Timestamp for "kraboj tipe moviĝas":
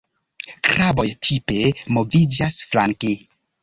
0.67-2.63